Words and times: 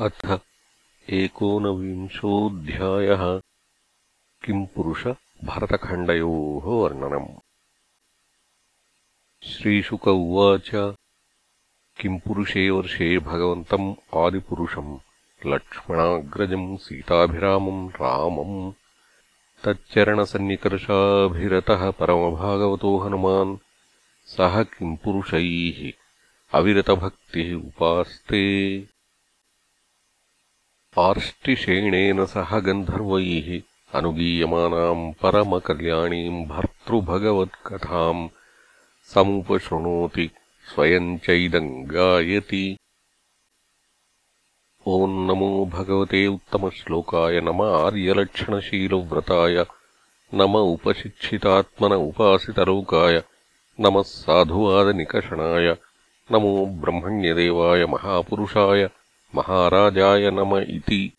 अथ 0.00 0.40
एकोनविंशोऽध्यायः 1.10 3.40
किम् 4.44 4.66
पुरुषभरतखण्डयोः 4.66 6.62
वर्णनम्। 6.62 7.38
श्रीशुक 9.42 10.08
उवाच 10.08 10.94
किम् 12.00 12.20
पुरुषे 12.20 12.70
वर्षे 12.70 13.18
भगवन्तम् 13.18 13.94
आदिपुरुषम् 14.16 14.98
लक्ष्मणाग्रजम् 15.46 16.78
सीताभिरामम् 16.78 17.90
रामम्। 17.90 18.72
तच्चरणसन्निकर्षाभिरतः 19.64 21.90
परमभागवतो 21.90 22.98
हनुमान् 22.98 23.56
सः 24.26 24.62
किम् 24.62 24.96
पुरुषैः 24.96 25.92
अविरतभक्तिः 26.58 27.54
उपास्ते। 27.54 28.89
आर्ष्टिशेणेन 30.98 32.26
सह 32.26 32.58
गन्धर्वैः 32.58 33.60
अनुगीयमानाम् 33.98 35.12
परमकल्याणीम् 35.22 36.46
भर्तृभगवत्कथाम् 36.46 38.28
समुपशृणोति 39.14 40.30
स्वयम् 40.74 41.18
चैदम् 41.18 41.84
गायति। 41.84 42.78
ओम् 44.86 45.28
नमो 45.28 45.66
भगवते 45.66 46.26
उत्तमश्लोकाय 46.26 47.40
नम 47.40 47.62
आर्यलक्षणशीलव्रताय 47.62 49.66
नम 50.34 50.56
उपशिक्षितात्मन 50.56 51.92
उपासितलोकाय 51.92 53.22
नमः 53.80 54.02
साधुवादनिकषणाय 54.02 55.76
नमो 56.32 56.66
ब्रह्मण्यदेवाय 56.66 57.86
महापुरुषाय 57.86 58.90
महाराजाय 59.34 60.30
नम 60.30 60.56
इति। 60.56 61.12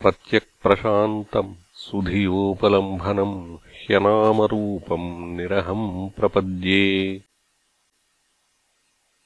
प्रत्यक्प्रशान्तम् 0.00 1.54
सुधियोपलम्भनम् 1.74 3.54
ह्यनामरूपम् 3.54 5.36
निरहम् 5.36 6.10
प्रपद्ये। 6.10 7.22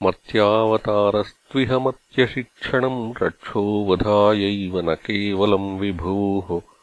मत्यावतारस्त्विह 0.02 1.78
मत्यशिक्षणम् 1.78 3.22
रक्षोवधायैव 3.22 4.90
न 4.90 4.94
केवलम् 4.94 5.78
विभोः 5.78 6.73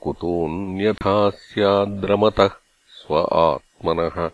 कुतोऽन्यथा 0.00 1.30
स्याद्रमतः 1.30 2.50
स्व 2.88 3.18
आत्मनः 3.18 4.30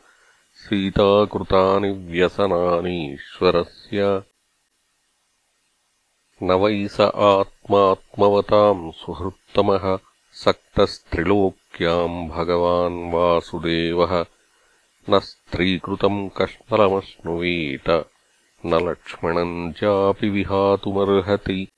सीताकृतानि 0.55 1.91
व्यसनानीश्वरस्य। 1.91 4.23
न 6.43 6.53
वै 6.53 6.89
स 6.89 7.01
आत्मात्मवताम् 7.01 8.93
सुहृत्तमः 8.93 9.99
सक्तस्त्रिलोक्याम् 10.33 12.29
भगवान् 12.29 13.13
वासुदेवः। 13.13 14.25
न 15.11 15.19
स्त्रीकृतम् 15.19 16.31
कष्मलमश्नुवीत 16.39 18.05
न 18.67 18.89
लक्ष्मणम् 18.89 19.73
चापि 19.73 20.29
विहातुमर्हति 20.29 21.69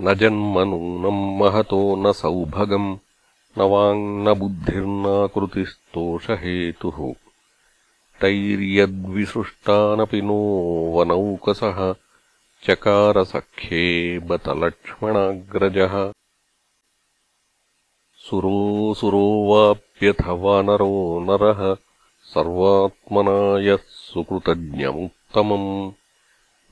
न 0.00 0.14
जन्म 0.14 0.60
नूनम् 0.60 1.40
महतो 1.40 1.96
न 1.96 2.12
सौभगम् 2.12 2.96
न 3.58 3.62
वाङ्न 3.62 4.34
बुद्धिर्नाकृतिस्तोषहेतुः 4.34 7.12
तैर्यद्विसृष्टानपि 8.20 10.22
नो 10.22 10.38
वनौकसः 10.96 11.94
चकारसख्ये 12.64 14.18
बत 14.18 14.48
लक्ष्मणाग्रजः। 14.48 16.12
सुरोऽसुरो 18.26 19.26
वाप्यथ 19.48 20.22
वानरो 20.44 21.24
नरः 21.28 21.76
सर्वात्मना 22.34 23.58
यः 23.58 23.76
सुकृतज्ञमुत्तमम् 23.76 25.92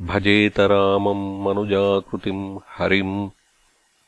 भजेत 0.02 0.60
रामम् 0.60 1.44
मनुजाकृतिम् 1.44 2.58
हरिम् 2.68 3.30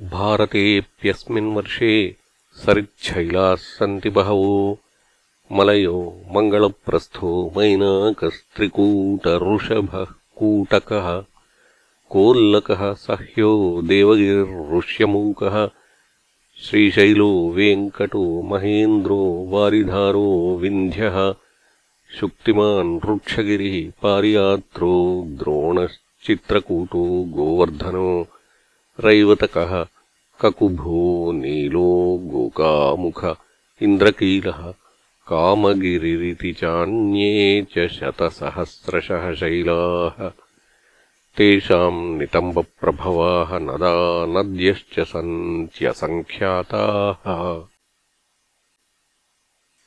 भारतेऽप्यस्मिन् 0.00 1.54
वर्षे 1.54 2.16
सरिच्छैलाः 2.52 3.54
सन्ति 3.54 4.10
बहवो। 4.10 4.78
मलयो 5.52 6.22
मङ्गलप्रस्थो 6.32 7.52
मैनाकस्त्रिकूटऋषभः 7.56 10.06
कूटकः 10.36 11.24
कोल्लकः 12.10 12.94
सह्यो 12.94 13.82
देवगिरिर्ऋष्यमूकः 13.84 15.68
श्रीशैलो 16.62 17.28
वेङ्कटो 17.54 18.20
महेन्द्रो 18.50 19.16
वारिधारो 19.52 20.28
विन्ध्यः 20.60 21.16
शुक्तिमान् 22.18 22.92
वृक्षगिरिः 23.04 23.74
पारियात्रो 24.02 24.92
द्रोणश्चित्रकूटो 25.40 27.02
गोवर्धनो 27.36 28.06
रैवतकः 29.06 29.74
ककुभो 30.40 31.32
नीलो 31.40 31.90
गोकामुख 32.32 33.24
इन्द्रकीलः 33.88 34.62
कामगिरिरिति 35.26 36.52
चान्ये 36.60 37.66
च 37.76 37.88
शतसहस्रशः 37.98 39.32
शैलाः 39.42 40.28
तेषाम् 41.36 42.18
नितम्बप्रभवाः 42.18 43.58
नदा 43.58 44.26
नद्यश्च 44.26 45.00
सन्त्यसङ्ख्याताः। 45.00 46.14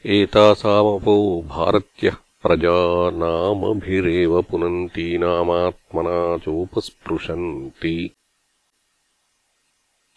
एतासामपो 0.05 1.41
भारत्यः 1.41 2.13
प्रजा 2.13 3.09
नामभिरेव 3.09 4.41
पुनन्तीनामात्मना 4.41 6.38
चोपस्पृशन्ति। 6.38 8.11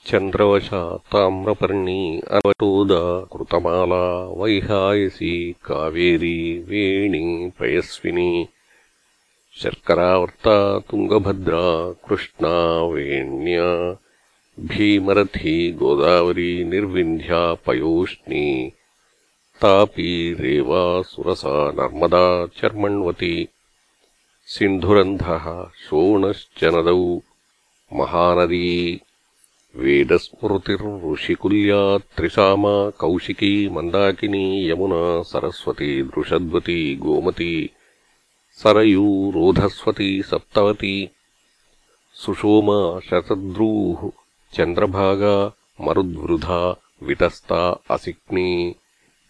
चन्द्रवशा 0.06 0.96
ताम्रपर्णी 0.96 2.20
अवटोदा 2.30 3.24
कृतमाला 3.24 4.24
वैहायसी 4.42 5.52
कावेरी 5.52 6.58
वेणी 6.58 7.50
पयस्विनी 7.50 8.48
शर्करावर्ता 9.58 10.58
तुङ्गभद्रा 10.90 11.66
कृष्णा 12.08 12.56
वेण्या 12.92 13.70
भीमरथी 14.58 15.54
गोदावरी 15.78 16.52
निर्विन्ध्या 16.64 17.40
पयोष्णी 17.66 18.44
तापी 19.60 20.12
रेवा 20.40 20.82
सुरसा 21.08 21.54
नर्मदा 21.78 22.28
चर्मण्वती 22.60 23.34
सिन्धुरन्धः 24.48 25.46
शोणश्च 25.82 26.64
नदौ 26.74 27.02
महानदी 27.90 28.70
वेदस्मृतिर्ऋषिकुल्या 29.74 31.82
त्रिसामा 32.16 32.74
कौशिकी 33.00 33.52
मन्दाकिनी 33.74 34.46
यमुना 34.70 35.02
सरस्वती 35.32 35.90
दृषद्वती 36.14 36.80
गोमती 37.02 37.52
सरयू 38.61 39.07
रोधस्वती 39.35 40.09
सप्तवती 40.29 40.95
सुषोमा 42.15 42.79
शतद्रूः 43.07 44.01
चन्द्रभागा 44.53 45.35
मरुद्वृधा 45.85 46.59
वितस्ता 47.07 47.61
असिक्नी 47.95 48.49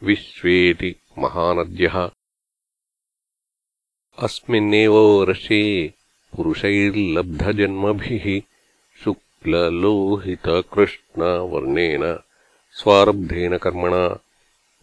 विश्वेति 0.02 0.92
महानद्यः 1.24 1.96
अस्मिन्नेव 4.26 4.96
वर्षे 4.98 5.64
पुरुषैर्लब्धजन्मभिः 6.34 8.26
शुक्ललोहितकृष्णवर्णेन 9.04 12.04
स्वारब्धेन 12.80 13.54
कर्मणा 13.64 14.04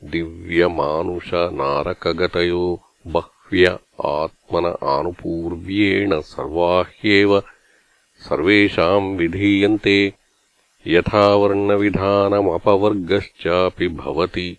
दिव्यमानुषनारकगतयो 0.02 2.64
बह्व्य 3.14 3.66
आत्मन 4.05 4.77
आनुपूर्व्येण 4.83 6.21
सर्वाह्येव 6.21 7.44
सर्वेषाम् 8.19 9.17
विधीयन्ते 9.17 10.13
यथा 10.88 11.35
वर्णविधानमपवर्गश्चापि 11.35 13.88
भवति। 13.88 14.57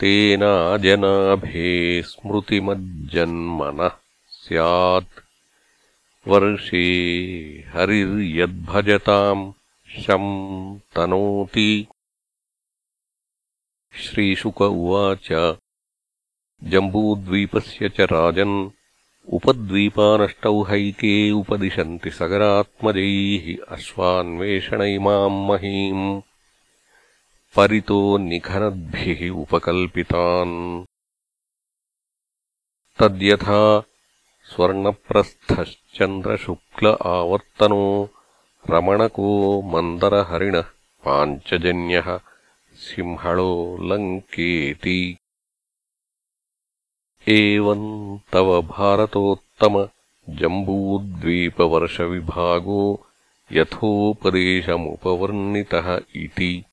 तेनाजनाभे 0.00 2.02
स्मृतिमज्जन्मनः 2.02 3.96
स्यात्। 4.28 5.20
वर्षे 6.28 6.84
हरिर्यद्भजताम् 7.68 9.52
शम् 10.02 10.78
तनोति। 10.96 11.86
श्रीशुक 13.94 14.60
उवाच। 14.60 15.56
जम्बूद्वीपस्य 16.64 17.88
च 17.88 18.00
राजन् 18.00 18.77
उपद्वीपानष्टौ 19.28 20.62
हैके 20.62 21.30
उपदिशन्ति 21.30 22.10
सगरात्मजैः 22.10 23.56
अश्वान्वेषण 23.68 24.82
इमाम् 24.82 25.48
महीम्। 25.48 26.22
परितो 27.56 28.18
निखनद्भिः 28.18 29.30
उपकल्पितान्। 29.30 30.84
तद्यथा 32.98 33.82
स्वर्णप्रस्थश्चन्द्रशुक्ल 34.44 36.96
आवर्तनो 37.02 38.08
रमणको 38.70 39.62
मन्दरहरिणः 39.62 40.64
पाञ्चजन्यः 41.04 42.20
सिंहणो 42.74 43.78
लङ्केति। 43.82 45.18
एवम् 47.28 48.07
तव 48.32 48.62
भारतोत्तम 48.62 49.88
जम्बूद्वीपवर्षविभागो 50.28 53.06
यथोपदेशमुपवर्णितः 53.52 56.00
इति। 56.16 56.64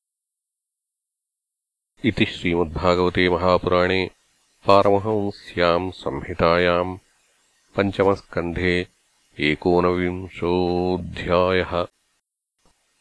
इति 2.06 2.26
श्रीमद्भागवते 2.26 3.30
महापुराणे 3.30 4.12
पारमहंस्याम् 4.68 5.92
संहितायाम् 5.92 6.98
पञ्चमस्कन्धे 7.76 8.88
एकोनविंशोऽध्यायः 9.40 11.88